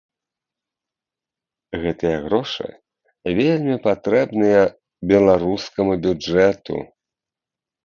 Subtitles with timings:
[1.83, 2.67] Гэтыя грошы
[3.41, 4.61] вельмі патрэбныя
[5.15, 6.75] беларускаму бюджэту.